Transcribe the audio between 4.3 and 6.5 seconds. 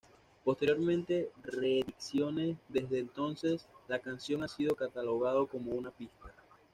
ha sido catalogado como una pista.